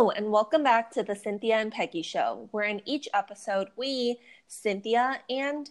Hello, 0.00 0.12
and 0.12 0.32
welcome 0.32 0.62
back 0.62 0.90
to 0.92 1.02
the 1.02 1.14
Cynthia 1.14 1.56
and 1.56 1.70
Peggy 1.70 2.00
Show, 2.00 2.48
where 2.52 2.64
in 2.64 2.80
each 2.86 3.06
episode 3.12 3.68
we, 3.76 4.18
Cynthia 4.48 5.20
and 5.28 5.68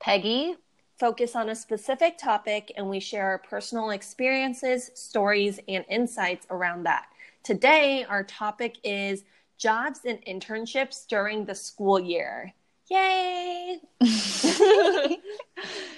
Peggy, 0.00 0.56
focus 0.98 1.34
on 1.34 1.48
a 1.48 1.56
specific 1.56 2.18
topic 2.18 2.72
and 2.76 2.90
we 2.90 3.00
share 3.00 3.24
our 3.24 3.38
personal 3.38 3.88
experiences, 3.88 4.90
stories, 4.92 5.60
and 5.66 5.82
insights 5.88 6.46
around 6.50 6.82
that. 6.82 7.06
Today, 7.42 8.04
our 8.04 8.22
topic 8.22 8.76
is 8.84 9.24
jobs 9.56 10.00
and 10.04 10.18
internships 10.26 11.06
during 11.06 11.46
the 11.46 11.54
school 11.54 11.98
year. 11.98 12.52
Yay! 12.90 13.78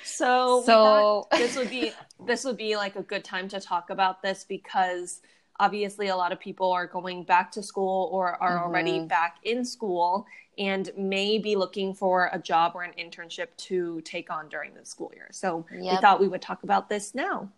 so, 0.05 0.63
so 0.65 1.27
this 1.33 1.57
would 1.57 1.71
be 1.71 1.91
this 2.25 2.45
would 2.45 2.57
be 2.57 2.77
like 2.77 2.95
a 2.95 3.03
good 3.03 3.25
time 3.25 3.49
to 3.49 3.59
talk 3.59 3.91
about 3.91 4.23
this 4.23 4.45
because 4.49 5.21
obviously 5.59 6.09
a 6.09 6.17
lot 6.17 6.33
of 6.33 6.41
people 6.41 6.73
are 6.73 6.87
going 6.87 7.23
back 7.23 7.51
to 7.53 7.63
school 7.63 8.09
or 8.13 8.41
are 8.43 8.57
mm-hmm. 8.57 8.65
already 8.65 9.01
back 9.01 9.37
in 9.43 9.65
school 9.65 10.27
and 10.59 10.91
may 10.97 11.39
be 11.39 11.57
looking 11.57 11.93
for 11.93 12.31
a 12.33 12.39
job 12.39 12.73
or 12.75 12.83
an 12.83 12.93
internship 12.99 13.49
to 13.57 14.01
take 14.03 14.31
on 14.31 14.49
during 14.49 14.75
the 14.75 14.85
school 14.85 15.13
year. 15.15 15.29
So 15.33 15.67
yep. 15.71 15.95
we 15.95 16.01
thought 16.01 16.21
we 16.21 16.29
would 16.29 16.43
talk 16.43 16.63
about 16.63 16.89
this 16.89 17.15
now. 17.15 17.51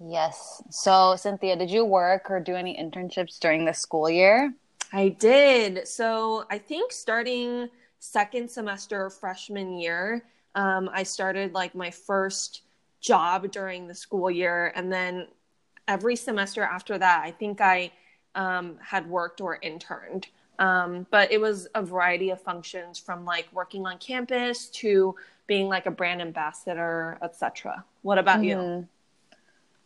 Yes. 0.00 0.62
So 0.70 1.16
Cynthia, 1.16 1.56
did 1.56 1.70
you 1.70 1.84
work 1.84 2.30
or 2.30 2.38
do 2.40 2.54
any 2.54 2.76
internships 2.76 3.38
during 3.40 3.64
the 3.64 3.72
school 3.72 4.08
year? 4.10 4.52
I 4.92 5.08
did. 5.08 5.88
So 5.88 6.44
I 6.50 6.58
think 6.58 6.92
starting 6.92 7.68
second 7.98 8.50
semester 8.50 9.10
freshman 9.10 9.78
year, 9.78 10.24
um, 10.54 10.88
I 10.92 11.02
started 11.02 11.52
like 11.54 11.74
my 11.74 11.90
first 11.90 12.62
job 13.00 13.50
during 13.50 13.86
the 13.86 13.94
school 13.94 14.30
year. 14.30 14.72
And 14.74 14.92
then 14.92 15.28
every 15.88 16.16
semester 16.16 16.62
after 16.62 16.98
that, 16.98 17.22
I 17.24 17.30
think 17.30 17.60
I 17.60 17.90
um, 18.34 18.78
had 18.82 19.08
worked 19.08 19.40
or 19.40 19.58
interned. 19.62 20.28
Um, 20.58 21.06
but 21.10 21.30
it 21.32 21.40
was 21.40 21.68
a 21.74 21.82
variety 21.82 22.30
of 22.30 22.40
functions 22.40 22.98
from 22.98 23.24
like 23.24 23.46
working 23.52 23.86
on 23.86 23.98
campus 23.98 24.68
to 24.68 25.14
being 25.46 25.68
like 25.68 25.86
a 25.86 25.90
brand 25.90 26.22
ambassador, 26.22 27.18
etc. 27.22 27.84
What 28.02 28.18
about 28.18 28.40
mm-hmm. 28.40 28.80
you? 28.80 28.88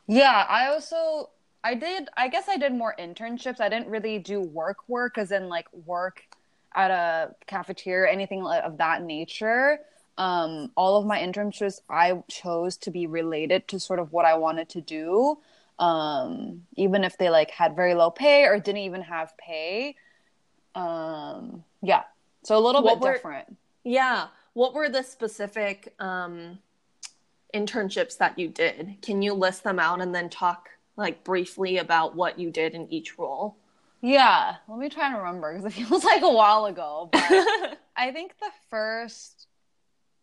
Yeah, 0.06 0.46
I 0.48 0.68
also 0.68 1.30
I 1.62 1.74
did 1.74 2.08
I 2.16 2.28
guess 2.28 2.48
I 2.48 2.56
did 2.56 2.72
more 2.72 2.94
internships. 2.98 3.60
I 3.60 3.68
didn't 3.68 3.88
really 3.88 4.18
do 4.18 4.40
work 4.40 4.88
work 4.88 5.18
as 5.18 5.32
in 5.32 5.48
like 5.48 5.66
work 5.86 6.22
at 6.74 6.90
a 6.90 7.34
cafeteria 7.46 8.10
anything 8.10 8.46
of 8.46 8.78
that 8.78 9.02
nature. 9.02 9.78
Um, 10.18 10.70
all 10.76 10.96
of 10.96 11.06
my 11.06 11.18
internships 11.18 11.80
I 11.88 12.22
chose 12.28 12.76
to 12.78 12.90
be 12.90 13.06
related 13.06 13.68
to 13.68 13.80
sort 13.80 13.98
of 13.98 14.12
what 14.12 14.24
I 14.24 14.34
wanted 14.34 14.68
to 14.70 14.80
do. 14.80 15.38
Um, 15.80 16.66
even 16.76 17.04
if 17.04 17.16
they 17.18 17.30
like 17.30 17.50
had 17.50 17.74
very 17.74 17.94
low 17.94 18.10
pay 18.10 18.44
or 18.44 18.60
didn't 18.60 18.82
even 18.82 19.02
have 19.02 19.36
pay. 19.38 19.96
Um, 20.74 21.64
yeah. 21.82 22.02
So 22.42 22.56
a 22.56 22.60
little 22.60 22.82
what 22.82 23.00
bit 23.00 23.06
were, 23.06 23.12
different. 23.14 23.56
Yeah. 23.82 24.28
What 24.52 24.74
were 24.74 24.88
the 24.88 25.02
specific 25.02 25.94
um 25.98 26.58
internships 27.54 28.18
that 28.18 28.38
you 28.38 28.48
did? 28.48 28.96
Can 29.02 29.22
you 29.22 29.34
list 29.34 29.64
them 29.64 29.78
out 29.78 30.00
and 30.00 30.14
then 30.14 30.28
talk 30.28 30.68
like 30.96 31.24
briefly 31.24 31.78
about 31.78 32.14
what 32.14 32.38
you 32.38 32.50
did 32.50 32.74
in 32.74 32.92
each 32.92 33.18
role? 33.18 33.56
Yeah, 34.02 34.56
let 34.68 34.78
me 34.78 34.88
try 34.88 35.08
and 35.08 35.16
remember 35.16 35.56
because 35.56 35.76
it 35.76 35.84
feels 35.88 36.04
like 36.04 36.22
a 36.22 36.30
while 36.30 36.66
ago. 36.66 37.08
But 37.12 37.22
I 37.96 38.12
think 38.12 38.38
the 38.38 38.50
first 38.70 39.46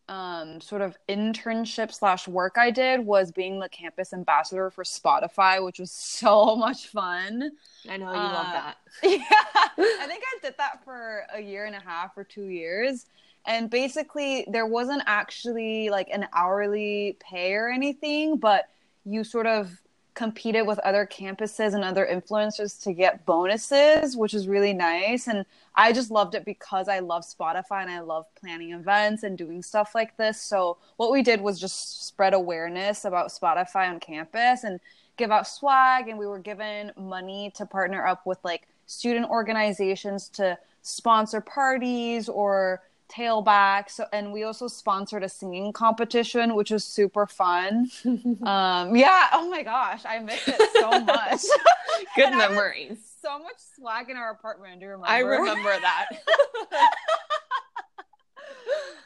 um, 0.09 0.61
sort 0.61 0.81
of 0.81 0.97
internship 1.09 1.93
slash 1.93 2.27
work 2.27 2.57
I 2.57 2.71
did 2.71 3.05
was 3.05 3.31
being 3.31 3.59
the 3.59 3.69
campus 3.69 4.13
ambassador 4.13 4.69
for 4.69 4.83
Spotify, 4.83 5.63
which 5.63 5.79
was 5.79 5.91
so 5.91 6.55
much 6.55 6.87
fun. 6.87 7.51
I 7.89 7.97
know 7.97 8.11
you 8.11 8.19
uh, 8.19 8.33
love 8.33 8.47
that. 8.53 8.77
Yeah, 9.03 9.19
I 9.19 10.05
think 10.07 10.23
I 10.23 10.39
did 10.41 10.55
that 10.57 10.83
for 10.83 11.23
a 11.33 11.41
year 11.41 11.65
and 11.65 11.75
a 11.75 11.79
half 11.79 12.17
or 12.17 12.23
two 12.23 12.45
years. 12.45 13.05
And 13.45 13.69
basically, 13.69 14.45
there 14.49 14.65
wasn't 14.65 15.03
actually 15.05 15.89
like 15.89 16.09
an 16.11 16.27
hourly 16.33 17.17
pay 17.19 17.53
or 17.53 17.69
anything, 17.69 18.37
but 18.37 18.67
you 19.05 19.23
sort 19.23 19.47
of 19.47 19.71
competed 20.17 20.65
with 20.65 20.79
other 20.79 21.05
campuses 21.05 21.75
and 21.75 21.83
other 21.83 22.03
influencers 22.11 22.81
to 22.81 22.91
get 22.91 23.23
bonuses, 23.27 24.17
which 24.17 24.33
is 24.33 24.47
really 24.47 24.73
nice. 24.73 25.27
And 25.27 25.45
I 25.75 25.93
just 25.93 26.09
loved 26.09 26.33
it 26.33 26.43
because 26.43 26.89
I 26.89 26.99
love 26.99 27.23
Spotify 27.23 27.83
and 27.83 27.91
I 27.91 27.99
love 27.99 28.25
planning 28.33 28.71
events 28.71 29.21
and 29.21 29.37
doing 29.37 29.61
stuff 29.61 29.93
like 29.93 30.17
this. 30.17 30.41
So 30.41 30.79
what 30.95 31.11
we 31.11 31.21
did 31.21 31.39
was 31.39 31.59
just 31.59 32.07
spread 32.07 32.33
awareness 32.33 33.05
about 33.05 33.29
Spotify 33.29 33.89
on 33.89 33.99
campus 33.99 34.63
and 34.63 34.79
give 35.17 35.29
out 35.29 35.47
swag. 35.47 36.07
And 36.07 36.17
we 36.17 36.25
were 36.25 36.39
given 36.39 36.91
money 36.97 37.51
to 37.55 37.67
partner 37.67 38.07
up 38.07 38.25
with 38.25 38.39
like 38.43 38.67
student 38.87 39.29
organizations 39.29 40.29
to 40.29 40.57
sponsor 40.81 41.41
parties 41.41 42.27
or 42.27 42.81
tailback. 43.09 43.89
So, 43.89 44.05
and 44.11 44.31
we 44.31 44.43
also 44.43 44.67
sponsored 44.67 45.23
a 45.23 45.29
singing 45.29 45.73
competition, 45.73 46.55
which 46.55 46.71
was 46.71 46.83
super 46.83 47.25
fun. 47.25 47.89
um, 48.05 48.95
yeah. 48.95 49.27
Oh 49.33 49.49
my 49.49 49.63
gosh, 49.63 50.03
I 50.05 50.19
miss 50.19 50.47
it 50.47 50.61
so 50.73 50.89
much. 51.05 51.41
Good 52.15 52.31
memories. 52.31 52.97
So 53.21 53.39
much 53.39 53.57
swag 53.75 54.09
in 54.09 54.17
our 54.17 54.31
apartment. 54.31 54.79
Do 54.79 54.85
you 54.85 54.91
remember? 54.91 55.09
I 55.09 55.19
remember 55.19 55.75
that. 55.81 56.07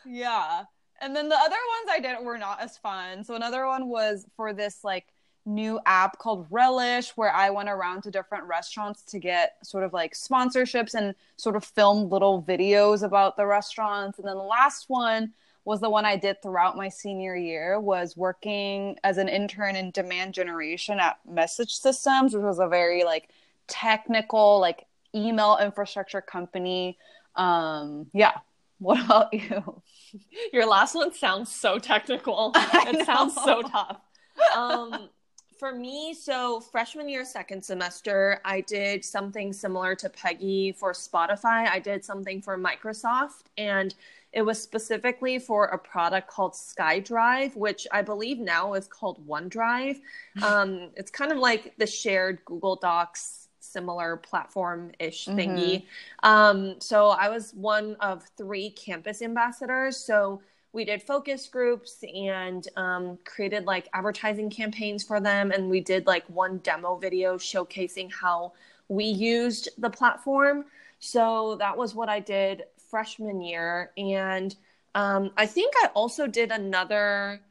yeah. 0.05 0.63
And 0.99 1.15
then 1.15 1.29
the 1.29 1.35
other 1.35 1.49
ones 1.49 1.89
I 1.89 1.99
did 1.99 2.23
were 2.23 2.37
not 2.37 2.61
as 2.61 2.77
fun. 2.77 3.23
So 3.23 3.35
another 3.35 3.65
one 3.65 3.87
was 3.87 4.25
for 4.35 4.53
this 4.53 4.83
like 4.83 5.07
new 5.45 5.79
app 5.85 6.17
called 6.19 6.47
Relish, 6.49 7.11
where 7.17 7.33
I 7.33 7.49
went 7.49 7.69
around 7.69 8.03
to 8.03 8.11
different 8.11 8.45
restaurants 8.45 9.01
to 9.03 9.19
get 9.19 9.57
sort 9.63 9.83
of 9.83 9.93
like 9.93 10.13
sponsorships 10.13 10.93
and 10.93 11.15
sort 11.37 11.55
of 11.55 11.63
film 11.63 12.09
little 12.09 12.43
videos 12.43 13.03
about 13.03 13.37
the 13.37 13.45
restaurants. 13.45 14.19
And 14.19 14.27
then 14.27 14.35
the 14.35 14.43
last 14.43 14.85
one 14.87 15.33
was 15.63 15.79
the 15.79 15.89
one 15.89 16.05
I 16.05 16.15
did 16.15 16.41
throughout 16.41 16.75
my 16.75 16.89
senior 16.89 17.35
year 17.35 17.79
was 17.79 18.17
working 18.17 18.97
as 19.03 19.17
an 19.17 19.27
intern 19.27 19.75
in 19.75 19.91
demand 19.91 20.33
generation 20.33 20.99
at 20.99 21.19
Message 21.27 21.73
Systems, 21.73 22.33
which 22.33 22.43
was 22.43 22.59
a 22.59 22.67
very 22.67 23.03
like 23.03 23.29
technical 23.67 24.59
like 24.59 24.85
email 25.15 25.57
infrastructure 25.61 26.21
company. 26.21 26.97
Um 27.35 28.07
yeah. 28.13 28.33
What 28.79 29.03
about 29.05 29.31
you? 29.33 29.81
Your 30.51 30.65
last 30.65 30.95
one 30.95 31.13
sounds 31.13 31.53
so 31.53 31.77
technical. 31.77 32.51
it 32.55 33.05
sounds 33.05 33.35
so 33.35 33.61
tough. 33.61 33.97
Um 34.55 35.09
for 35.61 35.71
me, 35.71 36.11
so 36.15 36.59
freshman 36.59 37.07
year, 37.07 37.23
second 37.23 37.63
semester, 37.63 38.41
I 38.43 38.61
did 38.61 39.05
something 39.05 39.53
similar 39.53 39.93
to 39.93 40.09
Peggy 40.09 40.71
for 40.71 40.91
Spotify. 40.91 41.69
I 41.69 41.77
did 41.77 42.03
something 42.03 42.41
for 42.41 42.57
Microsoft, 42.57 43.43
and 43.59 43.93
it 44.33 44.41
was 44.41 44.59
specifically 44.59 45.37
for 45.37 45.65
a 45.65 45.77
product 45.77 46.27
called 46.27 46.53
SkyDrive, 46.53 47.55
which 47.55 47.85
I 47.91 48.01
believe 48.01 48.39
now 48.39 48.73
is 48.73 48.87
called 48.87 49.23
OneDrive. 49.27 50.01
Um, 50.43 50.89
it's 50.95 51.11
kind 51.11 51.31
of 51.31 51.37
like 51.37 51.77
the 51.77 51.85
shared 51.85 52.43
Google 52.45 52.77
Docs 52.77 53.49
similar 53.59 54.17
platform 54.17 54.91
ish 54.97 55.27
thingy. 55.27 55.83
Mm-hmm. 56.23 56.27
Um, 56.27 56.75
so 56.79 57.09
I 57.09 57.29
was 57.29 57.51
one 57.53 57.97
of 57.99 58.23
three 58.35 58.71
campus 58.71 59.21
ambassadors. 59.21 59.95
So 59.97 60.41
we 60.73 60.85
did 60.85 61.03
focus 61.03 61.47
groups 61.47 62.03
and 62.13 62.67
um, 62.77 63.17
created 63.25 63.65
like 63.65 63.89
advertising 63.93 64.49
campaigns 64.49 65.03
for 65.03 65.19
them 65.19 65.51
and 65.51 65.69
we 65.69 65.81
did 65.81 66.07
like 66.07 66.25
one 66.29 66.57
demo 66.59 66.95
video 66.95 67.37
showcasing 67.37 68.09
how 68.11 68.53
we 68.87 69.05
used 69.05 69.69
the 69.77 69.89
platform. 69.89 70.65
So 70.99 71.55
that 71.55 71.77
was 71.77 71.95
what 71.95 72.09
i 72.09 72.19
did 72.19 72.63
freshman 72.89 73.41
year 73.41 73.91
and 73.97 74.55
um, 74.95 75.31
i 75.37 75.45
think 75.45 75.73
i 75.77 75.87
also 75.93 76.27
did 76.27 76.51
another 76.51 77.41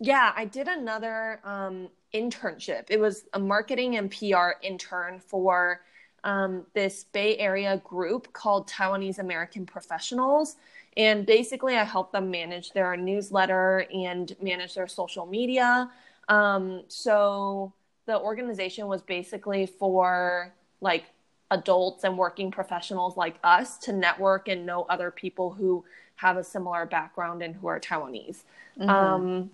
yeah 0.00 0.32
i 0.36 0.44
did 0.44 0.68
another 0.68 1.40
um, 1.44 1.88
internship. 2.14 2.84
It 2.88 3.00
was 3.00 3.24
a 3.32 3.38
marketing 3.38 3.96
and 3.96 4.10
pr 4.10 4.52
intern 4.62 5.20
for 5.20 5.80
um, 6.28 6.64
this 6.74 7.04
bay 7.04 7.36
area 7.38 7.80
group 7.84 8.32
called 8.32 8.68
taiwanese 8.68 9.18
american 9.18 9.64
professionals 9.64 10.56
and 10.98 11.24
basically, 11.24 11.76
I 11.76 11.84
help 11.84 12.10
them 12.10 12.28
manage 12.28 12.72
their 12.72 12.96
newsletter 12.96 13.86
and 13.94 14.34
manage 14.42 14.74
their 14.74 14.88
social 14.88 15.26
media. 15.26 15.88
Um, 16.28 16.82
so 16.88 17.72
the 18.06 18.18
organization 18.18 18.88
was 18.88 19.00
basically 19.00 19.64
for 19.66 20.52
like 20.80 21.04
adults 21.52 22.02
and 22.02 22.18
working 22.18 22.50
professionals 22.50 23.16
like 23.16 23.36
us 23.44 23.78
to 23.78 23.92
network 23.92 24.48
and 24.48 24.66
know 24.66 24.82
other 24.90 25.12
people 25.12 25.50
who 25.52 25.84
have 26.16 26.36
a 26.36 26.42
similar 26.42 26.84
background 26.84 27.42
and 27.42 27.54
who 27.54 27.68
are 27.68 27.78
Taiwanese. 27.78 28.42
Mm-hmm. 28.78 28.90
Um, 28.90 29.50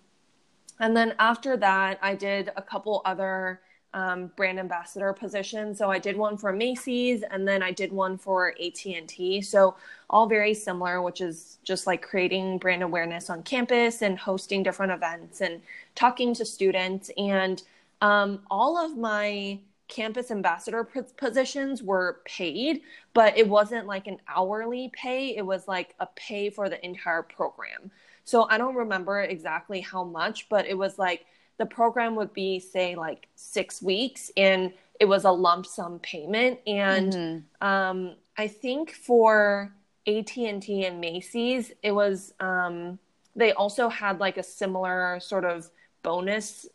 and 0.80 0.96
then 0.96 1.14
after 1.18 1.58
that, 1.58 1.98
I 2.00 2.14
did 2.14 2.50
a 2.56 2.62
couple 2.62 3.02
other 3.04 3.60
um, 3.94 4.26
brand 4.36 4.58
ambassador 4.58 5.12
position. 5.12 5.74
So 5.74 5.90
I 5.90 5.98
did 5.98 6.16
one 6.16 6.36
for 6.36 6.52
Macy's 6.52 7.22
and 7.22 7.46
then 7.48 7.62
I 7.62 7.70
did 7.70 7.92
one 7.92 8.18
for 8.18 8.48
AT&T. 8.62 9.40
So 9.42 9.76
all 10.10 10.26
very 10.26 10.52
similar, 10.52 11.00
which 11.00 11.20
is 11.20 11.58
just 11.62 11.86
like 11.86 12.02
creating 12.02 12.58
brand 12.58 12.82
awareness 12.82 13.30
on 13.30 13.42
campus 13.44 14.02
and 14.02 14.18
hosting 14.18 14.62
different 14.62 14.92
events 14.92 15.40
and 15.40 15.62
talking 15.94 16.34
to 16.34 16.44
students. 16.44 17.10
And 17.16 17.62
um, 18.02 18.40
all 18.50 18.76
of 18.76 18.98
my 18.98 19.60
campus 19.86 20.30
ambassador 20.30 20.82
positions 21.16 21.82
were 21.82 22.20
paid, 22.24 22.82
but 23.12 23.38
it 23.38 23.48
wasn't 23.48 23.86
like 23.86 24.08
an 24.08 24.18
hourly 24.28 24.90
pay. 24.92 25.36
It 25.36 25.46
was 25.46 25.68
like 25.68 25.94
a 26.00 26.08
pay 26.16 26.50
for 26.50 26.68
the 26.68 26.84
entire 26.84 27.22
program. 27.22 27.92
So 28.24 28.48
I 28.50 28.58
don't 28.58 28.74
remember 28.74 29.20
exactly 29.20 29.80
how 29.80 30.02
much, 30.02 30.48
but 30.48 30.66
it 30.66 30.76
was 30.76 30.98
like 30.98 31.26
the 31.58 31.66
program 31.66 32.16
would 32.16 32.32
be, 32.32 32.58
say, 32.58 32.94
like 32.94 33.28
six 33.34 33.80
weeks, 33.80 34.30
and 34.36 34.72
it 35.00 35.06
was 35.06 35.24
a 35.24 35.30
lump 35.30 35.66
sum 35.66 35.98
payment. 36.00 36.60
And 36.66 37.12
mm-hmm. 37.12 37.66
um, 37.66 38.16
I 38.36 38.48
think 38.48 38.92
for 38.92 39.72
AT 40.06 40.36
and 40.36 40.62
T 40.62 40.84
and 40.84 41.00
Macy's, 41.00 41.72
it 41.82 41.92
was 41.92 42.34
um, 42.40 42.98
they 43.36 43.52
also 43.52 43.88
had 43.88 44.20
like 44.20 44.36
a 44.36 44.42
similar 44.42 45.18
sort 45.20 45.44
of 45.44 45.70
bonus 46.02 46.66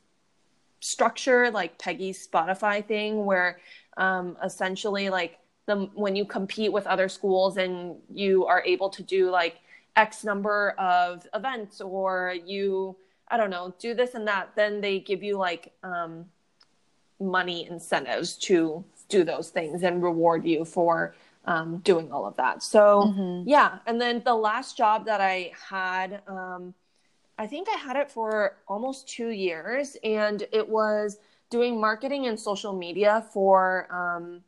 structure 0.82 1.52
like 1.52 1.78
Peggy's 1.78 2.26
Spotify 2.26 2.86
thing 2.86 3.26
where 3.26 3.60
um, 3.98 4.38
essentially 4.44 5.10
like 5.10 5.38
the 5.66 5.90
when 5.94 6.16
you 6.16 6.26
compete 6.26 6.72
with 6.72 6.88
other 6.88 7.10
schools 7.10 7.58
and 7.58 7.96
you 8.14 8.46
are 8.46 8.64
able 8.66 8.90
to 8.90 9.04
do 9.04 9.30
like 9.30 9.60
X 9.96 10.24
number 10.24 10.72
of 10.78 11.28
events 11.34 11.82
or 11.82 12.34
you 12.46 12.96
I 13.30 13.38
don't 13.38 13.50
know 13.50 13.74
do 13.80 13.94
this 13.94 14.16
and 14.16 14.28
that 14.28 14.50
then 14.56 14.82
they 14.82 15.00
give 15.00 15.24
you 15.24 15.38
like 15.38 15.72
um, 15.84 16.26
money 17.20 17.68
incentives 17.68 18.36
to 18.38 18.84
do 19.08 19.24
those 19.24 19.50
things 19.50 19.84
and 19.84 20.02
reward 20.02 20.46
you 20.46 20.66
for 20.66 21.16
um, 21.46 21.78
doing 21.80 22.12
all 22.12 22.26
of 22.26 22.36
that. 22.38 22.62
So 22.62 23.04
mm-hmm. 23.08 23.48
yeah, 23.48 23.80
and 23.88 24.00
then 24.00 24.22
the 24.24 24.36
last 24.36 24.78
job 24.78 25.06
that 25.06 25.22
I 25.22 25.52
had 25.70 26.22
um, 26.28 26.74
I 27.38 27.48
think 27.48 27.70
I 27.70 27.78
had 27.78 27.96
it 27.96 28.12
for 28.12 28.58
almost 28.68 29.08
two 29.08 29.30
years, 29.30 29.96
and 30.04 30.44
it 30.52 30.68
was 30.68 31.20
doing 31.50 31.80
marketing 31.80 32.28
and 32.28 32.40
social 32.40 32.74
media 32.74 33.26
for. 33.32 33.88
Um, 33.94 34.42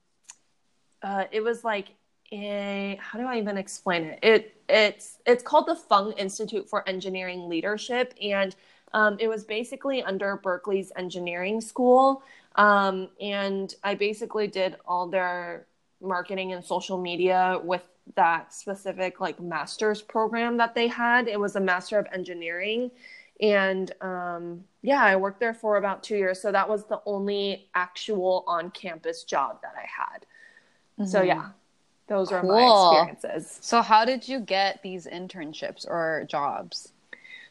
uh, 1.01 1.23
it 1.31 1.41
was 1.41 1.63
like 1.63 1.87
a 2.31 2.97
how 3.01 3.17
do 3.17 3.25
I 3.25 3.37
even 3.37 3.57
explain 3.57 4.03
it? 4.03 4.19
It 4.21 4.60
it's 4.71 5.17
it's 5.25 5.43
called 5.43 5.67
the 5.67 5.75
Fung 5.75 6.13
Institute 6.13 6.69
for 6.69 6.87
Engineering 6.87 7.49
Leadership, 7.49 8.13
and 8.21 8.55
um, 8.93 9.17
it 9.19 9.27
was 9.27 9.43
basically 9.43 10.01
under 10.03 10.37
Berkeley's 10.37 10.91
engineering 10.95 11.61
school. 11.61 12.23
Um, 12.55 13.09
and 13.19 13.73
I 13.83 13.95
basically 13.95 14.47
did 14.47 14.75
all 14.85 15.07
their 15.07 15.67
marketing 16.01 16.53
and 16.53 16.63
social 16.63 16.99
media 16.99 17.59
with 17.63 17.83
that 18.15 18.53
specific 18.53 19.19
like 19.19 19.39
master's 19.39 20.01
program 20.01 20.57
that 20.57 20.75
they 20.75 20.87
had. 20.87 21.27
It 21.27 21.39
was 21.39 21.55
a 21.55 21.61
master 21.61 21.99
of 21.99 22.07
engineering. 22.13 22.91
And 23.39 23.91
um, 24.01 24.63
yeah, 24.81 25.03
I 25.03 25.15
worked 25.15 25.39
there 25.39 25.53
for 25.53 25.77
about 25.77 26.03
two 26.03 26.15
years. 26.15 26.41
So 26.41 26.51
that 26.51 26.67
was 26.67 26.85
the 26.85 27.01
only 27.05 27.69
actual 27.73 28.43
on 28.47 28.71
campus 28.71 29.23
job 29.23 29.59
that 29.61 29.73
I 29.75 29.85
had. 29.85 30.25
Mm-hmm. 30.99 31.05
So 31.05 31.21
yeah, 31.21 31.49
those 32.11 32.29
cool. 32.29 32.43
my 32.43 33.07
experiences. 33.07 33.57
So, 33.61 33.81
how 33.81 34.05
did 34.05 34.27
you 34.27 34.39
get 34.39 34.83
these 34.83 35.07
internships 35.07 35.87
or 35.87 36.25
jobs? 36.29 36.91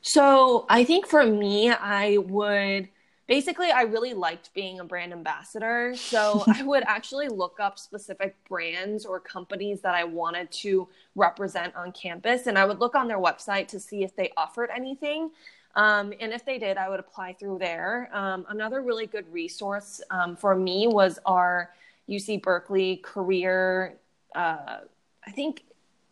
So, 0.03 0.67
I 0.69 0.85
think 0.85 1.07
for 1.07 1.25
me, 1.25 1.71
I 1.71 2.19
would 2.19 2.89
basically 3.27 3.71
I 3.71 3.83
really 3.83 4.13
liked 4.13 4.53
being 4.55 4.81
a 4.81 4.85
brand 4.85 5.13
ambassador. 5.13 5.95
So 5.95 6.43
I 6.49 6.65
would 6.65 6.83
actually 6.89 7.29
look 7.29 7.61
up 7.61 7.79
specific 7.79 8.35
brands 8.49 9.07
or 9.07 9.21
companies 9.21 9.81
that 9.83 9.95
I 9.95 10.03
wanted 10.03 10.51
to 10.65 10.89
represent 11.15 11.77
on 11.77 11.93
campus 11.93 12.49
and 12.49 12.59
I 12.59 12.65
would 12.65 12.81
look 12.81 12.97
on 12.97 13.07
their 13.07 13.21
website 13.21 13.69
to 13.69 13.79
see 13.79 14.03
if 14.03 14.17
they 14.17 14.33
offered 14.37 14.69
anything. 14.75 15.31
Um, 15.77 16.13
and 16.19 16.33
if 16.33 16.45
they 16.45 16.59
did, 16.59 16.77
I 16.77 16.89
would 16.89 16.99
apply 16.99 17.35
through 17.35 17.59
there. 17.61 18.11
Um, 18.13 18.47
another 18.49 18.83
really 18.83 19.07
good 19.07 19.33
resource 19.33 20.03
um, 20.11 20.35
for 20.35 20.57
me 20.57 20.89
was 20.89 21.21
our 21.25 21.71
UC 22.09 22.43
Berkeley 22.43 22.97
career. 22.97 23.95
Uh, 24.35 24.79
I 25.27 25.31
think 25.33 25.65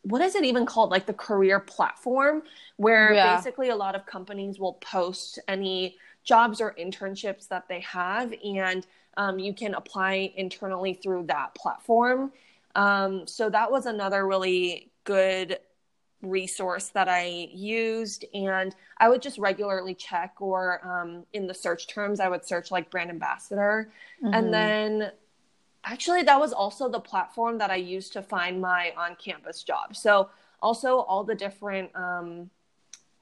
what 0.03 0.23
is 0.23 0.35
it 0.35 0.45
even 0.45 0.65
called? 0.65 0.91
Like 0.91 1.07
the 1.07 1.13
career 1.13 1.61
platform, 1.61 2.43
where 2.77 3.13
yeah. 3.13 3.37
basically 3.37 3.69
a 3.69 3.77
lot 3.77 3.95
of 3.95 4.07
companies 4.07 4.59
will 4.59 4.75
post 4.75 5.39
any 5.49 5.97
jobs 6.25 6.61
or 6.61 6.75
internships 6.79 7.49
that 7.49 7.69
they 7.69 7.81
have, 7.81 8.33
and 8.45 8.87
um, 9.17 9.39
you 9.39 9.53
can 9.53 9.75
apply 9.75 10.33
internally 10.37 10.95
through 10.95 11.25
that 11.25 11.55
platform. 11.55 12.33
Um, 12.75 13.27
so 13.27 13.51
that 13.51 13.71
was 13.71 13.87
another 13.87 14.27
really 14.27 14.91
good 15.05 15.59
resource 16.23 16.89
that 16.89 17.09
I 17.09 17.49
used, 17.53 18.25
and 18.35 18.75
I 18.99 19.09
would 19.09 19.23
just 19.23 19.39
regularly 19.39 19.95
check, 19.95 20.35
or 20.41 20.87
um, 20.87 21.25
in 21.33 21.47
the 21.47 21.55
search 21.55 21.87
terms, 21.87 22.21
I 22.21 22.29
would 22.29 22.45
search 22.45 22.71
like 22.71 22.91
brand 22.91 23.11
ambassador, 23.11 23.91
mm-hmm. 24.23 24.35
and 24.35 24.55
then 24.55 25.13
actually 25.91 26.23
that 26.23 26.39
was 26.39 26.53
also 26.53 26.89
the 26.89 27.01
platform 27.01 27.59
that 27.59 27.71
I 27.71 27.77
used 27.77 28.13
to 28.13 28.23
find 28.23 28.61
my 28.61 28.93
on-campus 28.97 29.63
job. 29.63 29.97
So 29.97 30.31
also 30.61 30.99
all 31.01 31.25
the 31.25 31.35
different 31.35 31.91
um, 31.95 32.51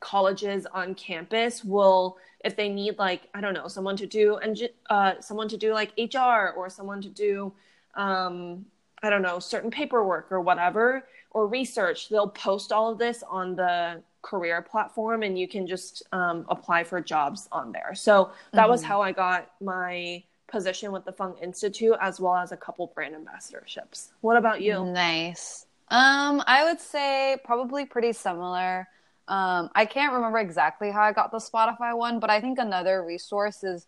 colleges 0.01 0.67
on 0.67 0.95
campus 0.95 1.65
will 1.65 2.19
if 2.45 2.55
they 2.55 2.69
need 2.69 2.99
like 2.99 3.29
i 3.35 3.41
don't 3.41 3.55
know 3.55 3.67
someone 3.67 3.97
to 3.97 4.07
do 4.07 4.37
and 4.37 4.69
uh, 4.91 5.15
someone 5.21 5.49
to 5.49 5.57
do 5.57 5.73
like 5.73 5.93
hr 5.99 6.51
or 6.57 6.69
someone 6.69 7.01
to 7.01 7.09
do 7.09 7.53
um, 7.95 8.65
i 9.03 9.09
don't 9.09 9.23
know 9.23 9.39
certain 9.39 9.71
paperwork 9.71 10.31
or 10.31 10.41
whatever 10.41 11.07
or 11.31 11.47
research 11.47 12.09
they'll 12.09 12.29
post 12.29 12.73
all 12.73 12.93
of 12.93 12.99
this 12.99 13.25
on 13.29 13.57
the 13.57 14.03
career 14.23 14.61
platform 14.61 15.23
and 15.23 15.39
you 15.39 15.49
can 15.49 15.67
just 15.67 16.03
um, 16.13 16.45
apply 16.49 16.85
for 16.85 17.01
jobs 17.01 17.49
on 17.51 17.73
there 17.73 17.95
so 17.95 18.31
that 18.53 18.63
mm-hmm. 18.63 18.71
was 18.71 18.83
how 18.83 19.01
i 19.01 19.13
got 19.13 19.51
my 19.61 20.23
position 20.49 20.93
with 20.93 21.05
the 21.05 21.13
fung 21.13 21.37
institute 21.43 21.97
as 22.01 22.21
well 22.21 22.37
as 22.37 22.53
a 22.53 22.57
couple 22.57 22.93
brand 22.95 23.15
ambassadorships. 23.15 24.11
What 24.21 24.37
about 24.37 24.61
you? 24.63 24.85
Nice. 24.85 25.67
Um 25.89 26.43
i 26.47 26.65
would 26.65 26.81
say 26.81 27.37
probably 27.45 27.85
pretty 27.85 28.13
similar. 28.13 28.89
Um, 29.29 29.71
I 29.75 29.87
can't 29.87 30.13
remember 30.13 30.39
exactly 30.39 30.91
how 30.91 31.03
I 31.03 31.13
got 31.13 31.33
the 31.33 31.39
Spotify 31.39 31.97
one, 31.97 32.21
but 32.21 32.31
I 32.31 32.41
think 32.41 32.59
another 32.59 33.03
resource 33.03 33.65
is, 33.65 33.87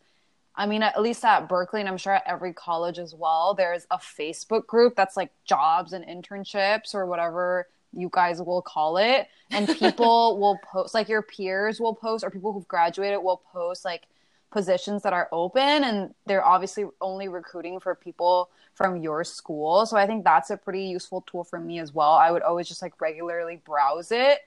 I 0.57 0.67
mean, 0.67 0.83
at 0.83 1.01
least 1.01 1.25
at 1.25 1.49
Berkeley, 1.49 1.81
and 1.81 1.89
I'm 1.89 1.97
sure 1.97 2.15
at 2.15 2.25
every 2.27 2.53
college 2.53 2.99
as 2.99 3.15
well, 3.15 3.55
there's 3.55 3.87
a 3.91 3.99
Facebook 3.99 4.67
group 4.67 4.97
that's 4.97 5.17
like 5.17 5.31
jobs 5.45 5.93
and 5.93 6.05
internships 6.05 6.93
or 6.93 7.07
whatever 7.07 7.69
you 7.93 8.11
guys 8.13 8.43
will 8.43 8.63
call 8.63 8.97
it. 8.97 9.29
And 9.51 9.69
people 9.69 10.39
will 10.41 10.59
post, 10.65 10.93
like 10.93 11.09
your 11.09 11.23
peers 11.23 11.81
will 11.81 11.95
post, 11.95 12.25
or 12.25 12.31
people 12.31 12.53
who've 12.53 12.67
graduated 12.67 13.23
will 13.23 13.41
post 13.53 13.85
like 13.85 14.09
positions 14.51 15.03
that 15.03 15.13
are 15.13 15.29
open. 15.33 15.85
And 15.85 16.15
they're 16.27 16.45
obviously 16.45 16.87
only 17.01 17.29
recruiting 17.29 17.81
for 17.81 17.95
people 17.95 18.51
from 18.75 19.03
your 19.03 19.25
school. 19.25 19.87
So 19.87 19.97
I 19.97 20.07
think 20.07 20.25
that's 20.25 20.51
a 20.51 20.57
pretty 20.57 20.85
useful 20.85 21.25
tool 21.31 21.45
for 21.45 21.59
me 21.59 21.79
as 21.81 21.93
well. 21.93 22.13
I 22.13 22.31
would 22.31 22.43
always 22.43 22.69
just 22.69 22.83
like 22.83 23.01
regularly 23.01 23.61
browse 23.65 24.13
it 24.13 24.41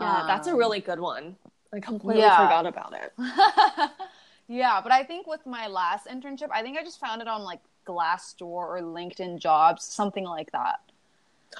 yeah, 0.00 0.20
um, 0.20 0.26
that's 0.26 0.48
a 0.48 0.52
um, 0.52 0.58
really 0.58 0.80
good 0.80 0.98
one. 0.98 1.36
I 1.72 1.80
completely 1.80 2.22
yeah. 2.22 2.36
forgot 2.36 2.66
about 2.66 2.94
it. 2.94 3.12
yeah, 4.48 4.80
but 4.82 4.92
I 4.92 5.04
think 5.04 5.26
with 5.26 5.46
my 5.46 5.68
last 5.68 6.06
internship, 6.06 6.48
I 6.52 6.62
think 6.62 6.78
I 6.78 6.82
just 6.82 6.98
found 6.98 7.22
it 7.22 7.28
on 7.28 7.42
like 7.42 7.60
Glassdoor 7.86 8.42
or 8.42 8.80
LinkedIn 8.80 9.38
Jobs, 9.38 9.84
something 9.84 10.24
like 10.24 10.50
that. 10.52 10.80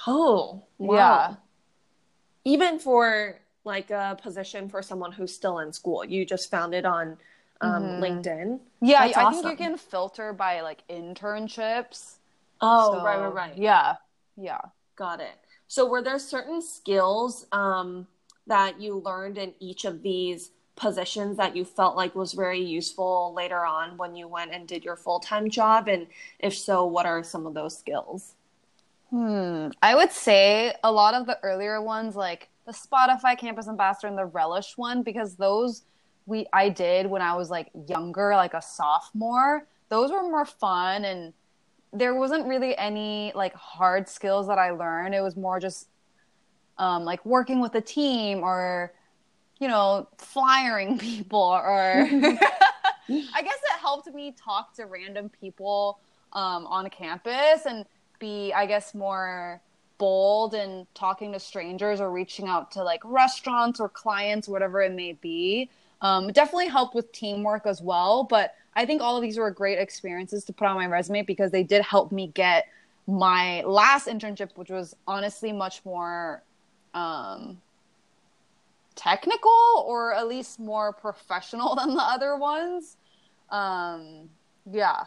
Oh, 0.07 0.63
wow. 0.77 0.95
yeah. 0.95 1.35
Even 2.43 2.79
for 2.79 3.39
like 3.63 3.91
a 3.91 4.17
position 4.21 4.67
for 4.67 4.81
someone 4.81 5.11
who's 5.11 5.33
still 5.33 5.59
in 5.59 5.71
school, 5.71 6.03
you 6.03 6.25
just 6.25 6.49
found 6.49 6.73
it 6.73 6.85
on 6.85 7.17
um, 7.61 7.83
mm-hmm. 7.83 8.03
LinkedIn. 8.03 8.59
Yeah, 8.81 9.05
That's 9.05 9.17
I 9.17 9.23
awesome. 9.23 9.43
think 9.43 9.59
you 9.59 9.65
can 9.65 9.77
filter 9.77 10.33
by 10.33 10.61
like 10.61 10.85
internships. 10.89 12.15
Oh, 12.59 12.93
so, 12.93 13.03
right, 13.03 13.19
right, 13.19 13.33
right. 13.33 13.57
Yeah, 13.57 13.95
yeah. 14.35 14.61
Got 14.95 15.21
it. 15.21 15.37
So, 15.67 15.87
were 15.87 16.01
there 16.01 16.19
certain 16.19 16.61
skills 16.61 17.47
um, 17.51 18.07
that 18.47 18.81
you 18.81 18.99
learned 18.99 19.37
in 19.37 19.53
each 19.59 19.85
of 19.85 20.01
these 20.01 20.51
positions 20.75 21.37
that 21.37 21.55
you 21.55 21.63
felt 21.63 21.95
like 21.95 22.15
was 22.15 22.33
very 22.33 22.59
useful 22.59 23.33
later 23.35 23.65
on 23.65 23.97
when 23.97 24.15
you 24.15 24.27
went 24.27 24.51
and 24.51 24.67
did 24.67 24.83
your 24.83 24.95
full-time 24.95 25.49
job 25.49 25.87
and 25.87 26.07
if 26.39 26.57
so 26.57 26.85
what 26.85 27.05
are 27.05 27.23
some 27.23 27.45
of 27.45 27.53
those 27.53 27.77
skills 27.77 28.33
hmm 29.09 29.67
i 29.83 29.93
would 29.93 30.11
say 30.11 30.73
a 30.83 30.91
lot 30.91 31.13
of 31.13 31.27
the 31.27 31.37
earlier 31.43 31.81
ones 31.81 32.15
like 32.15 32.49
the 32.65 32.71
spotify 32.71 33.37
campus 33.37 33.67
ambassador 33.67 34.07
and 34.07 34.17
the 34.17 34.25
relish 34.25 34.77
one 34.77 35.03
because 35.03 35.35
those 35.35 35.83
we 36.25 36.45
i 36.53 36.69
did 36.69 37.07
when 37.07 37.21
i 37.21 37.35
was 37.35 37.49
like 37.49 37.69
younger 37.87 38.35
like 38.35 38.53
a 38.53 38.61
sophomore. 38.61 39.65
Those 39.89 40.09
were 40.09 40.23
more 40.23 40.45
fun 40.45 41.03
and 41.03 41.33
there 41.91 42.15
wasn't 42.15 42.47
really 42.47 42.77
any 42.77 43.33
like 43.35 43.53
hard 43.53 44.07
skills 44.07 44.47
that 44.47 44.57
i 44.57 44.71
learned. 44.71 45.13
It 45.13 45.21
was 45.21 45.35
more 45.35 45.59
just 45.59 45.87
um, 46.77 47.03
like 47.05 47.23
working 47.25 47.61
with 47.61 47.75
a 47.75 47.81
team 47.81 48.43
or 48.43 48.93
you 49.59 49.67
know 49.67 50.07
flyering 50.17 50.97
people 51.09 51.39
or 51.39 51.69
i 52.09 53.41
guess 53.41 53.59
it 53.63 53.79
helped 53.79 54.11
me 54.13 54.33
talk 54.37 54.73
to 54.73 54.85
random 54.85 55.29
people 55.39 55.99
um, 56.33 56.65
on 56.65 56.89
campus 56.89 57.65
and 57.65 57.85
be 58.19 58.51
i 58.53 58.65
guess 58.65 58.95
more 58.95 59.61
bold 59.97 60.55
and 60.55 60.87
talking 60.95 61.31
to 61.31 61.39
strangers 61.39 62.01
or 62.01 62.11
reaching 62.11 62.47
out 62.47 62.71
to 62.71 62.83
like 62.83 63.01
restaurants 63.05 63.79
or 63.79 63.87
clients 63.87 64.47
whatever 64.47 64.81
it 64.81 64.91
may 64.91 65.13
be 65.13 65.69
um, 66.01 66.27
definitely 66.31 66.67
helped 66.67 66.95
with 66.95 67.11
teamwork 67.11 67.65
as 67.65 67.81
well 67.81 68.23
but 68.23 68.55
I 68.73 68.85
think 68.85 69.01
all 69.01 69.17
of 69.17 69.21
these 69.21 69.37
were 69.37 69.51
great 69.51 69.79
experiences 69.79 70.45
to 70.45 70.53
put 70.53 70.67
on 70.67 70.75
my 70.75 70.85
resume 70.85 71.23
because 71.23 71.51
they 71.51 71.63
did 71.63 71.81
help 71.81 72.11
me 72.11 72.27
get 72.27 72.67
my 73.07 73.61
last 73.63 74.07
internship, 74.07 74.51
which 74.55 74.69
was 74.69 74.95
honestly 75.07 75.51
much 75.51 75.83
more 75.83 76.43
um, 76.93 77.59
technical 78.95 79.85
or 79.85 80.13
at 80.13 80.27
least 80.27 80.59
more 80.59 80.93
professional 80.93 81.75
than 81.79 81.95
the 81.95 82.01
other 82.01 82.37
ones. 82.37 82.97
Um, 83.49 84.29
yeah. 84.71 85.05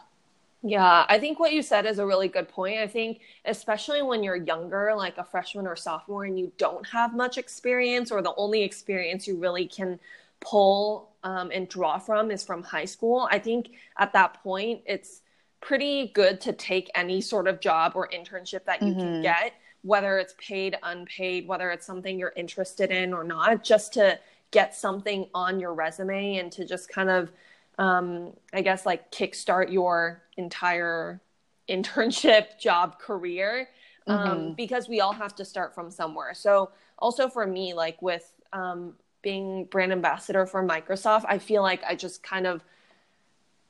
Yeah, 0.67 1.05
I 1.07 1.19
think 1.19 1.39
what 1.39 1.53
you 1.53 1.61
said 1.61 1.85
is 1.85 1.99
a 1.99 2.05
really 2.05 2.27
good 2.27 2.49
point. 2.49 2.79
I 2.79 2.87
think, 2.87 3.19
especially 3.45 4.01
when 4.01 4.23
you're 4.23 4.35
younger, 4.35 4.95
like 4.95 5.19
a 5.19 5.23
freshman 5.23 5.67
or 5.67 5.75
sophomore, 5.75 6.25
and 6.25 6.39
you 6.39 6.51
don't 6.57 6.87
have 6.87 7.15
much 7.15 7.37
experience, 7.37 8.11
or 8.11 8.23
the 8.23 8.33
only 8.35 8.63
experience 8.63 9.27
you 9.27 9.37
really 9.37 9.67
can 9.67 9.99
pull 10.39 11.15
um, 11.23 11.51
and 11.51 11.67
draw 11.67 11.97
from 11.97 12.31
is 12.31 12.43
from 12.43 12.63
high 12.63 12.85
school. 12.85 13.27
I 13.31 13.39
think 13.39 13.71
at 13.97 14.13
that 14.13 14.43
point, 14.43 14.81
it's 14.85 15.21
pretty 15.59 16.11
good 16.13 16.39
to 16.41 16.53
take 16.53 16.89
any 16.93 17.19
sort 17.19 17.47
of 17.47 17.59
job 17.59 17.93
or 17.95 18.07
internship 18.09 18.63
that 18.65 18.81
you 18.81 18.89
mm-hmm. 18.89 18.99
can 18.99 19.21
get, 19.23 19.53
whether 19.81 20.19
it's 20.19 20.35
paid, 20.37 20.77
unpaid, 20.83 21.47
whether 21.47 21.71
it's 21.71 21.85
something 21.85 22.19
you're 22.19 22.33
interested 22.35 22.91
in 22.91 23.13
or 23.13 23.23
not, 23.23 23.63
just 23.63 23.93
to 23.93 24.19
get 24.51 24.75
something 24.75 25.27
on 25.33 25.59
your 25.59 25.73
resume 25.73 26.37
and 26.37 26.51
to 26.51 26.65
just 26.65 26.87
kind 26.89 27.09
of, 27.09 27.31
um, 27.79 28.33
I 28.53 28.61
guess, 28.61 28.85
like 28.85 29.11
kickstart 29.11 29.73
your 29.73 30.21
entire 30.37 31.19
internship 31.69 32.59
job 32.59 32.99
career. 32.99 33.67
Um, 34.07 34.19
mm-hmm. 34.19 34.53
because 34.53 34.87
we 34.87 35.01
all 35.01 35.13
have 35.13 35.33
to 35.33 35.43
start 35.43 35.73
from 35.73 35.89
somewhere. 35.89 36.35
So, 36.35 36.69
also 36.99 37.27
for 37.27 37.47
me, 37.47 37.73
like 37.73 37.99
with 38.03 38.31
um, 38.53 38.93
being 39.25 39.65
brand 39.65 39.91
ambassador 39.91 40.45
for 40.45 40.63
Microsoft, 40.63 41.25
I 41.27 41.39
feel 41.39 41.63
like 41.63 41.83
I 41.83 41.95
just 41.95 42.21
kind 42.21 42.45
of 42.45 42.63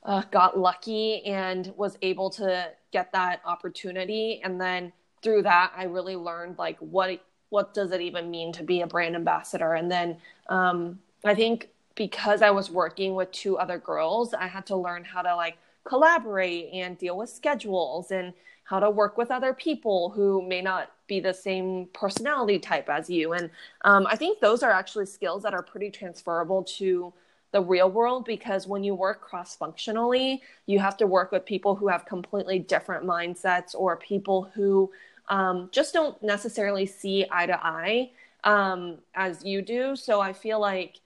uh, 0.02 0.22
got 0.30 0.58
lucky 0.58 1.24
and 1.24 1.72
was 1.78 1.96
able 2.02 2.28
to 2.28 2.68
get 2.92 3.10
that 3.12 3.40
opportunity. 3.46 4.42
And 4.44 4.60
then 4.60 4.92
through 5.22 5.44
that, 5.44 5.72
I 5.74 5.84
really 5.84 6.14
learned 6.14 6.58
like 6.58 6.76
what 6.78 7.24
what 7.48 7.72
does 7.72 7.90
it 7.92 8.02
even 8.02 8.30
mean 8.30 8.52
to 8.52 8.62
be 8.62 8.82
a 8.82 8.86
brand 8.86 9.16
ambassador. 9.16 9.72
And 9.74 9.90
then 9.90 10.18
um, 10.50 10.98
I 11.24 11.34
think 11.34 11.70
because 11.94 12.42
I 12.42 12.50
was 12.50 12.70
working 12.70 13.14
with 13.14 13.32
two 13.32 13.56
other 13.56 13.78
girls, 13.78 14.34
I 14.34 14.48
had 14.48 14.66
to 14.66 14.76
learn 14.76 15.04
how 15.04 15.22
to 15.22 15.34
like 15.34 15.56
collaborate 15.84 16.68
and 16.74 16.98
deal 16.98 17.16
with 17.16 17.30
schedules 17.30 18.10
and 18.10 18.34
how 18.64 18.78
to 18.80 18.90
work 18.90 19.16
with 19.16 19.30
other 19.30 19.54
people 19.54 20.10
who 20.10 20.42
may 20.42 20.60
not 20.60 20.90
be 21.06 21.20
the 21.20 21.34
same 21.34 21.88
personality 21.92 22.58
type 22.58 22.88
as 22.88 23.08
you. 23.08 23.32
And 23.32 23.50
um, 23.84 24.06
I 24.08 24.16
think 24.16 24.40
those 24.40 24.62
are 24.62 24.70
actually 24.70 25.06
skills 25.06 25.42
that 25.42 25.54
are 25.54 25.62
pretty 25.62 25.90
transferable 25.90 26.64
to 26.78 27.12
the 27.52 27.62
real 27.62 27.90
world 27.90 28.24
because 28.24 28.66
when 28.66 28.84
you 28.84 28.94
work 28.94 29.20
cross 29.20 29.56
functionally, 29.56 30.42
you 30.66 30.78
have 30.78 30.96
to 30.98 31.06
work 31.06 31.32
with 31.32 31.44
people 31.44 31.74
who 31.74 31.88
have 31.88 32.04
completely 32.04 32.58
different 32.58 33.06
mindsets 33.06 33.74
or 33.74 33.96
people 33.96 34.50
who 34.54 34.90
um, 35.28 35.68
just 35.72 35.92
don't 35.92 36.20
necessarily 36.22 36.86
see 36.86 37.26
eye 37.30 37.46
to 37.46 37.58
eye 37.64 38.10
um, 38.44 38.98
as 39.14 39.44
you 39.44 39.62
do. 39.62 39.96
So 39.96 40.20
I 40.20 40.32
feel 40.32 40.60
like 40.60 41.00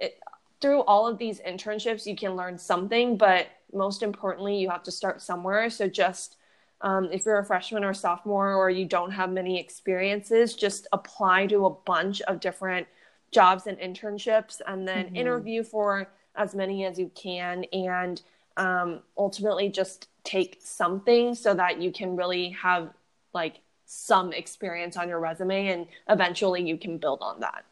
it, 0.00 0.20
through 0.60 0.82
all 0.82 1.06
of 1.06 1.18
these 1.18 1.40
internships, 1.40 2.06
you 2.06 2.16
can 2.16 2.36
learn 2.36 2.58
something, 2.58 3.16
but 3.16 3.46
most 3.72 4.02
importantly, 4.02 4.58
you 4.58 4.70
have 4.70 4.82
to 4.84 4.90
start 4.90 5.20
somewhere. 5.20 5.70
So 5.70 5.88
just 5.88 6.36
um, 6.80 7.08
if 7.12 7.24
you're 7.24 7.38
a 7.38 7.44
freshman 7.44 7.84
or 7.84 7.94
sophomore 7.94 8.54
or 8.54 8.70
you 8.70 8.84
don't 8.84 9.10
have 9.10 9.30
many 9.30 9.58
experiences, 9.58 10.54
just 10.54 10.86
apply 10.92 11.46
to 11.46 11.66
a 11.66 11.70
bunch 11.70 12.20
of 12.22 12.40
different 12.40 12.86
jobs 13.30 13.66
and 13.66 13.78
internships 13.78 14.60
and 14.66 14.86
then 14.86 15.06
mm-hmm. 15.06 15.16
interview 15.16 15.62
for 15.62 16.08
as 16.36 16.54
many 16.54 16.84
as 16.84 16.98
you 16.98 17.10
can 17.14 17.64
and 17.72 18.22
um, 18.56 19.00
ultimately 19.16 19.68
just 19.68 20.08
take 20.24 20.58
something 20.60 21.34
so 21.34 21.54
that 21.54 21.80
you 21.80 21.92
can 21.92 22.16
really 22.16 22.50
have 22.50 22.90
like 23.32 23.60
some 23.86 24.32
experience 24.32 24.96
on 24.96 25.08
your 25.08 25.20
resume 25.20 25.68
and 25.68 25.86
eventually 26.08 26.62
you 26.62 26.76
can 26.76 26.98
build 26.98 27.20
on 27.22 27.40
that. 27.40 27.64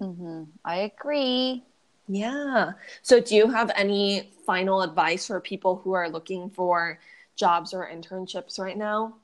Mm-hmm. 0.00 0.44
I 0.64 0.76
agree. 0.76 1.62
Yeah. 2.08 2.72
So, 3.02 3.20
do 3.20 3.36
you 3.36 3.48
have 3.48 3.70
any 3.76 4.30
final 4.44 4.82
advice 4.82 5.26
for 5.26 5.40
people 5.40 5.76
who 5.76 5.92
are 5.92 6.08
looking 6.08 6.50
for 6.50 6.98
jobs 7.40 7.74
or 7.74 7.88
internships 7.92 8.60
right 8.60 8.76
now? 8.76 9.14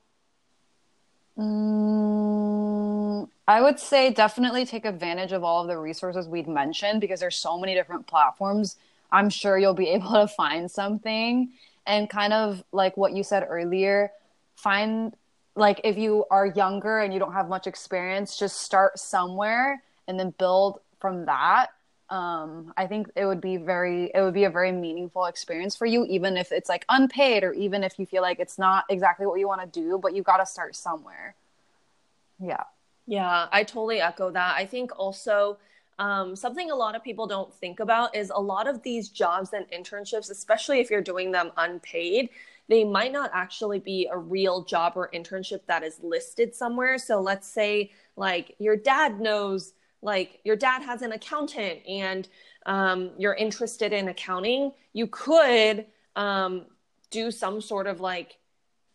Mm, 1.37 3.29
I 3.47 3.61
would 3.61 3.79
say 3.79 4.11
definitely 4.11 4.65
take 4.65 4.85
advantage 4.85 5.31
of 5.31 5.43
all 5.43 5.61
of 5.61 5.67
the 5.67 5.77
resources 5.77 6.27
we've 6.27 6.47
mentioned 6.47 6.99
because 6.99 7.19
there's 7.19 7.37
so 7.37 7.59
many 7.59 7.75
different 7.75 8.07
platforms. 8.07 8.77
I'm 9.11 9.29
sure 9.29 9.57
you'll 9.57 9.75
be 9.75 9.89
able 9.97 10.13
to 10.13 10.27
find 10.27 10.69
something 10.69 11.51
and 11.85 12.09
kind 12.09 12.33
of 12.33 12.63
like 12.71 12.97
what 12.97 13.13
you 13.13 13.23
said 13.23 13.45
earlier, 13.47 14.11
find 14.55 15.13
like 15.55 15.79
if 15.83 15.97
you 15.97 16.25
are 16.29 16.47
younger 16.47 16.99
and 16.99 17.13
you 17.13 17.19
don't 17.19 17.33
have 17.33 17.47
much 17.47 17.67
experience, 17.67 18.37
just 18.37 18.61
start 18.61 18.99
somewhere 18.99 19.81
and 20.07 20.19
then 20.19 20.31
build 20.37 20.79
from 20.99 21.25
that 21.25 21.67
um, 22.09 22.73
I 22.77 22.87
think 22.87 23.09
it 23.15 23.25
would 23.25 23.41
be 23.41 23.57
very 23.57 24.11
it 24.13 24.21
would 24.21 24.33
be 24.33 24.45
a 24.45 24.49
very 24.49 24.71
meaningful 24.71 25.25
experience 25.25 25.75
for 25.75 25.85
you, 25.85 26.05
even 26.05 26.37
if 26.37 26.51
it's 26.51 26.69
like 26.69 26.85
unpaid 26.89 27.43
or 27.43 27.53
even 27.53 27.83
if 27.83 27.99
you 27.99 28.05
feel 28.05 28.21
like 28.21 28.39
it's 28.39 28.57
not 28.57 28.85
exactly 28.89 29.25
what 29.25 29.39
you 29.39 29.47
want 29.47 29.61
to 29.61 29.79
do, 29.81 29.97
but 29.97 30.15
you 30.15 30.23
got 30.23 30.37
to 30.37 30.45
start 30.45 30.75
somewhere. 30.75 31.35
Yeah. 32.39 32.63
Yeah, 33.07 33.47
I 33.51 33.63
totally 33.63 34.01
echo 34.01 34.31
that. 34.31 34.55
I 34.57 34.65
think 34.65 34.97
also 34.97 35.57
um, 35.99 36.35
something 36.35 36.69
a 36.71 36.75
lot 36.75 36.95
of 36.95 37.03
people 37.03 37.25
don't 37.25 37.53
think 37.53 37.79
about 37.79 38.15
is 38.15 38.29
a 38.29 38.39
lot 38.39 38.67
of 38.67 38.83
these 38.83 39.09
jobs 39.09 39.53
and 39.53 39.65
internships, 39.71 40.29
especially 40.29 40.79
if 40.79 40.91
you're 40.91 41.01
doing 41.01 41.31
them 41.31 41.51
unpaid, 41.57 42.29
they 42.69 42.83
might 42.83 43.11
not 43.11 43.31
actually 43.33 43.79
be 43.79 44.07
a 44.11 44.17
real 44.17 44.61
job 44.61 44.93
or 44.95 45.09
internship 45.13 45.61
that 45.67 45.83
is 45.83 45.99
listed 46.03 46.53
somewhere. 46.53 46.97
So 46.97 47.19
let's 47.21 47.47
say 47.47 47.91
like 48.15 48.55
your 48.59 48.75
dad 48.75 49.19
knows 49.19 49.73
like 50.01 50.39
your 50.43 50.55
dad 50.55 50.81
has 50.83 51.01
an 51.01 51.11
accountant 51.11 51.85
and 51.87 52.27
um, 52.65 53.11
you're 53.17 53.33
interested 53.33 53.93
in 53.93 54.09
accounting, 54.09 54.71
you 54.93 55.07
could 55.07 55.85
um, 56.15 56.65
do 57.09 57.31
some 57.31 57.61
sort 57.61 57.87
of 57.87 57.99
like 57.99 58.37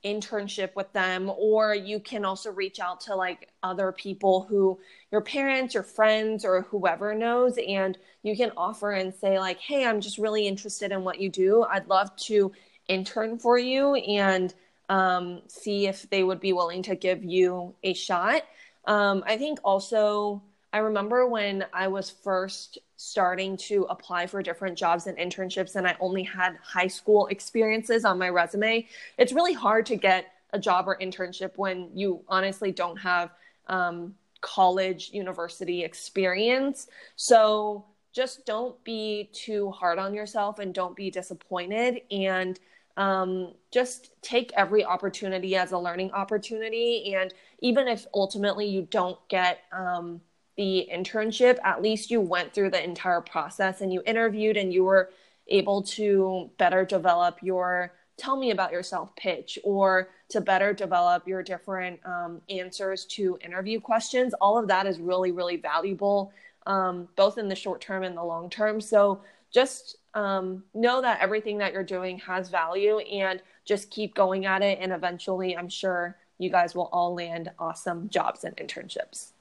internship 0.04 0.74
with 0.74 0.92
them 0.92 1.30
or 1.38 1.74
you 1.74 2.00
can 2.00 2.24
also 2.24 2.50
reach 2.50 2.80
out 2.80 3.00
to 3.00 3.14
like 3.14 3.48
other 3.62 3.92
people 3.92 4.42
who 4.48 4.78
your 5.12 5.20
parents 5.20 5.74
your 5.74 5.82
friends 5.84 6.44
or 6.44 6.62
whoever 6.62 7.14
knows 7.14 7.56
and 7.68 7.96
you 8.24 8.36
can 8.36 8.50
offer 8.56 8.90
and 8.92 9.14
say 9.14 9.38
like 9.38 9.58
hey 9.60 9.86
i'm 9.86 10.00
just 10.00 10.18
really 10.18 10.48
interested 10.48 10.90
in 10.90 11.04
what 11.04 11.20
you 11.20 11.28
do. 11.28 11.64
I'd 11.70 11.86
love 11.86 12.14
to 12.16 12.50
intern 12.88 13.38
for 13.38 13.58
you 13.58 13.94
and 13.94 14.52
um, 14.88 15.42
see 15.46 15.86
if 15.86 16.10
they 16.10 16.24
would 16.24 16.40
be 16.40 16.52
willing 16.52 16.82
to 16.82 16.96
give 16.96 17.22
you 17.24 17.74
a 17.84 17.94
shot. 17.94 18.42
Um, 18.86 19.22
i 19.24 19.36
think 19.36 19.60
also 19.62 20.42
I 20.72 20.78
remember 20.78 21.26
when 21.26 21.66
I 21.72 21.88
was 21.88 22.08
first 22.08 22.78
starting 22.96 23.56
to 23.58 23.84
apply 23.90 24.26
for 24.26 24.42
different 24.42 24.78
jobs 24.78 25.06
and 25.06 25.18
internships, 25.18 25.76
and 25.76 25.86
I 25.86 25.96
only 26.00 26.22
had 26.22 26.56
high 26.62 26.86
school 26.86 27.26
experiences 27.26 28.04
on 28.04 28.18
my 28.18 28.30
resume. 28.30 28.86
It's 29.18 29.32
really 29.32 29.52
hard 29.52 29.84
to 29.86 29.96
get 29.96 30.32
a 30.52 30.58
job 30.58 30.88
or 30.88 30.96
internship 30.96 31.52
when 31.56 31.90
you 31.94 32.22
honestly 32.28 32.72
don't 32.72 32.96
have 32.96 33.30
um, 33.66 34.14
college, 34.40 35.10
university 35.12 35.84
experience. 35.84 36.88
So 37.16 37.84
just 38.12 38.46
don't 38.46 38.82
be 38.84 39.30
too 39.32 39.70
hard 39.70 39.98
on 39.98 40.14
yourself 40.14 40.58
and 40.58 40.74
don't 40.74 40.96
be 40.96 41.10
disappointed. 41.10 42.02
And 42.10 42.58
um, 42.96 43.54
just 43.70 44.10
take 44.20 44.52
every 44.54 44.84
opportunity 44.84 45.56
as 45.56 45.72
a 45.72 45.78
learning 45.78 46.12
opportunity. 46.12 47.14
And 47.14 47.32
even 47.60 47.88
if 47.88 48.06
ultimately 48.14 48.66
you 48.66 48.82
don't 48.90 49.18
get, 49.28 49.60
um, 49.72 50.20
the 50.56 50.88
internship, 50.92 51.58
at 51.64 51.82
least 51.82 52.10
you 52.10 52.20
went 52.20 52.52
through 52.52 52.70
the 52.70 52.82
entire 52.82 53.20
process 53.20 53.80
and 53.80 53.92
you 53.92 54.02
interviewed 54.06 54.56
and 54.56 54.72
you 54.72 54.84
were 54.84 55.10
able 55.48 55.82
to 55.82 56.50
better 56.58 56.84
develop 56.84 57.42
your 57.42 57.92
tell 58.16 58.36
me 58.36 58.50
about 58.50 58.72
yourself 58.72 59.14
pitch 59.16 59.58
or 59.64 60.10
to 60.28 60.40
better 60.40 60.72
develop 60.72 61.26
your 61.26 61.42
different 61.42 61.98
um, 62.04 62.40
answers 62.50 63.04
to 63.06 63.38
interview 63.42 63.80
questions. 63.80 64.34
All 64.34 64.58
of 64.58 64.68
that 64.68 64.86
is 64.86 65.00
really, 65.00 65.32
really 65.32 65.56
valuable, 65.56 66.32
um, 66.66 67.08
both 67.16 67.38
in 67.38 67.48
the 67.48 67.56
short 67.56 67.80
term 67.80 68.02
and 68.02 68.16
the 68.16 68.22
long 68.22 68.50
term. 68.50 68.80
So 68.80 69.22
just 69.52 69.96
um, 70.14 70.62
know 70.74 71.00
that 71.00 71.20
everything 71.20 71.58
that 71.58 71.72
you're 71.72 71.82
doing 71.82 72.18
has 72.18 72.48
value 72.48 72.98
and 72.98 73.42
just 73.64 73.90
keep 73.90 74.14
going 74.14 74.46
at 74.46 74.62
it. 74.62 74.78
And 74.80 74.92
eventually, 74.92 75.56
I'm 75.56 75.68
sure 75.68 76.16
you 76.38 76.50
guys 76.50 76.74
will 76.74 76.90
all 76.92 77.14
land 77.14 77.50
awesome 77.58 78.08
jobs 78.08 78.44
and 78.44 78.56
internships. 78.56 79.32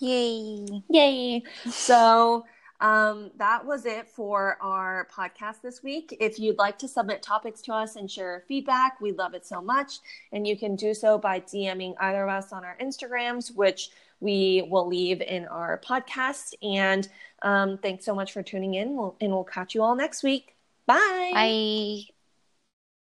Yay. 0.00 0.82
Yay. 0.88 1.42
So 1.70 2.44
um, 2.80 3.30
that 3.36 3.64
was 3.64 3.86
it 3.86 4.08
for 4.08 4.56
our 4.60 5.08
podcast 5.12 5.62
this 5.62 5.82
week. 5.82 6.16
If 6.20 6.38
you'd 6.38 6.58
like 6.58 6.78
to 6.78 6.88
submit 6.88 7.22
topics 7.22 7.60
to 7.62 7.72
us 7.72 7.96
and 7.96 8.10
share 8.10 8.44
feedback, 8.46 9.00
we 9.00 9.12
love 9.12 9.34
it 9.34 9.46
so 9.46 9.60
much. 9.60 9.98
And 10.32 10.46
you 10.46 10.56
can 10.56 10.76
do 10.76 10.94
so 10.94 11.18
by 11.18 11.40
DMing 11.40 11.94
either 12.00 12.22
of 12.22 12.28
us 12.28 12.52
on 12.52 12.64
our 12.64 12.76
Instagrams, 12.80 13.54
which 13.54 13.90
we 14.20 14.66
will 14.70 14.86
leave 14.86 15.20
in 15.20 15.46
our 15.46 15.80
podcast. 15.84 16.54
And 16.62 17.08
um, 17.42 17.78
thanks 17.78 18.04
so 18.04 18.14
much 18.14 18.32
for 18.32 18.42
tuning 18.42 18.74
in. 18.74 18.96
We'll, 18.96 19.16
and 19.20 19.32
we'll 19.32 19.44
catch 19.44 19.74
you 19.74 19.82
all 19.82 19.96
next 19.96 20.22
week. 20.22 20.54
Bye. 20.86 21.30
Bye. 21.34 22.17